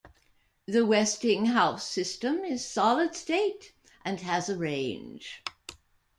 The 0.65 0.83
Westinghouse 0.83 1.87
system 1.87 2.39
is 2.43 2.67
solid 2.67 3.13
state 3.13 3.73
and 4.03 4.19
has 4.21 4.49
a 4.49 4.57
range. 4.57 5.43